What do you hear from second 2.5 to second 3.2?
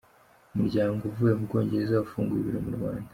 mu Rwanda